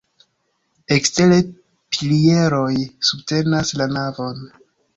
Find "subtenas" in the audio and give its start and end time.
3.11-3.77